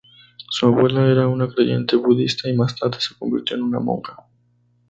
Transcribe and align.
Su 0.49 0.65
abuela 0.65 1.07
era 1.11 1.27
una 1.27 1.47
creyente 1.47 1.95
budista 1.95 2.49
y 2.49 2.53
más 2.57 2.75
tarde 2.75 2.97
se 2.99 3.13
convirtió 3.13 3.55
en 3.55 3.61
una 3.61 3.79
monja. 3.79 4.15